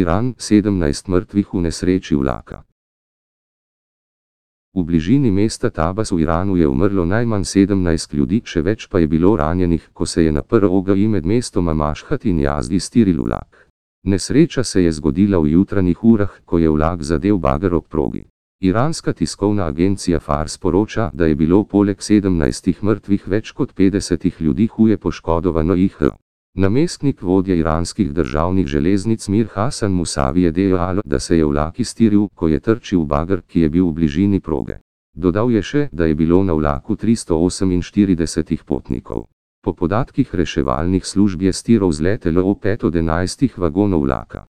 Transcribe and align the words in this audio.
Iran 0.00 0.34
17 0.34 1.08
mrtvih 1.08 1.54
v 1.54 1.62
nesreči 1.68 2.16
vlaka. 2.16 2.64
V 4.70 4.84
bližini 4.86 5.30
mesta 5.34 5.70
Tabas 5.70 6.12
v 6.14 6.22
Iranu 6.22 6.56
je 6.56 6.68
umrlo 6.68 7.04
najmanj 7.04 7.42
17 7.42 8.14
ljudi, 8.14 8.38
še 8.46 8.62
več 8.62 8.86
pa 8.86 9.00
je 9.02 9.08
bilo 9.10 9.34
ranjenih, 9.36 9.90
ko 9.92 10.06
se 10.06 10.24
je 10.24 10.32
na 10.32 10.42
PROGI 10.42 11.08
med 11.08 11.26
mestoma 11.26 11.74
Mašhat 11.74 12.24
in 12.30 12.38
Jazdi 12.38 12.78
stiril 12.78 13.24
vlak. 13.26 13.66
Nesreča 14.06 14.62
se 14.64 14.84
je 14.84 14.92
zgodila 14.92 15.42
v 15.42 15.52
jutranjih 15.58 16.04
urah, 16.04 16.38
ko 16.46 16.58
je 16.58 16.70
vlak 16.70 17.02
zadev 17.02 17.42
bager 17.42 17.74
ob 17.74 17.88
progi. 17.90 18.24
Iranska 18.62 19.12
tiskovna 19.12 19.66
agencija 19.66 20.20
Fars 20.20 20.58
poroča, 20.58 21.10
da 21.12 21.26
je 21.26 21.34
bilo 21.34 21.64
poleg 21.64 21.98
17 21.98 22.82
mrtvih 22.82 23.28
več 23.28 23.52
kot 23.52 23.74
50 23.74 24.40
ljudi 24.40 24.66
huje 24.66 24.96
poškodovano 24.96 25.74
jih. 25.74 25.96
Namestnik 26.54 27.22
vodje 27.22 27.58
iranskih 27.58 28.12
državnih 28.12 28.66
železnic 28.66 29.28
Mir 29.28 29.46
Hasan 29.52 29.92
Musavi 29.92 30.42
je 30.42 30.50
dejal, 30.50 31.00
da 31.04 31.18
se 31.18 31.36
je 31.36 31.44
vlak 31.44 31.80
iztiril, 31.80 32.28
ko 32.34 32.48
je 32.48 32.60
trčil 32.60 33.00
v 33.00 33.06
bager, 33.06 33.42
ki 33.46 33.60
je 33.60 33.68
bil 33.68 33.86
v 33.86 33.92
bližini 33.92 34.40
proge. 34.40 34.80
Dodal 35.14 35.50
je 35.50 35.62
še, 35.62 35.88
da 35.92 36.10
je 36.10 36.14
bilo 36.14 36.42
na 36.44 36.52
vlaku 36.52 36.96
348 36.96 38.64
potnikov. 38.66 39.28
Po 39.62 39.72
podatkih 39.72 40.34
reševalnih 40.34 41.06
služb 41.06 41.42
je 41.42 41.52
stiral 41.52 41.92
zletelo 41.92 42.42
v 42.50 42.58
pet 42.58 42.84
od 42.84 42.96
enajstih 42.96 43.58
vagonov 43.58 44.02
vlaka. 44.02 44.49